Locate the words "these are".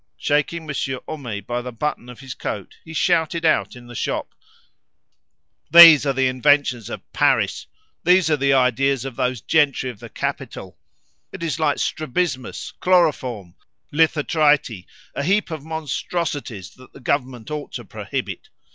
5.69-6.13, 8.03-8.35